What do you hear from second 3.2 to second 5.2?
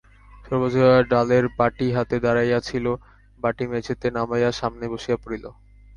বাটি মেঝেতে নামাইয়া সামনে বসিয়া